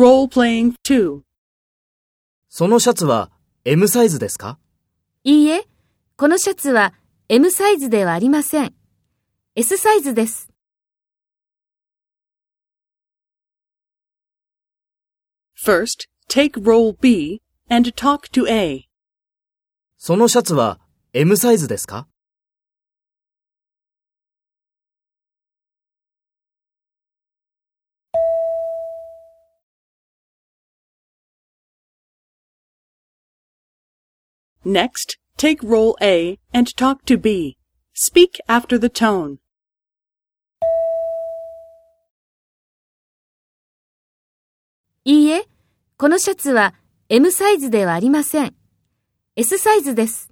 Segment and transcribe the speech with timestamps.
[0.00, 1.20] Role playing 2.
[2.48, 3.30] そのシャツは
[3.66, 4.58] M サイズですか？
[5.24, 5.66] いいえ、
[6.16, 6.94] このシャツは
[7.28, 8.74] M サイズではありません。
[9.56, 10.48] S サイズです。
[15.62, 18.88] First, take role B and talk to A.
[19.98, 20.80] そのシャツは
[21.12, 22.08] M サイズですか？
[34.65, 37.57] Next, take role A and talk to B.
[37.93, 39.37] Speak after the tone.
[45.03, 45.47] いいえ、
[45.97, 46.73] このシャツは
[47.09, 48.55] M サイズではありません。
[49.35, 50.28] S サイズです。